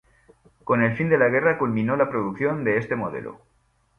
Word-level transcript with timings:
Con 0.63 0.81
el 0.81 0.97
fin 0.97 1.09
de 1.09 1.19
la 1.19 1.29
guerra 1.29 1.59
culminó 1.59 1.95
la 1.95 2.09
producción 2.09 2.63
de 2.63 2.77
este 2.79 2.95
modelo. 2.95 3.39